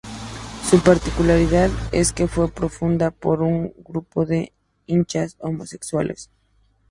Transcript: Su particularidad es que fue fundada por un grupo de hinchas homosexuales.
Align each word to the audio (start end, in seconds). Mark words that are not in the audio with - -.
Su 0.67 0.79
particularidad 0.81 1.69
es 1.91 2.11
que 2.11 2.27
fue 2.27 2.47
fundada 2.47 3.11
por 3.11 3.43
un 3.43 3.71
grupo 3.85 4.25
de 4.25 4.51
hinchas 4.87 5.35
homosexuales. 5.39 6.31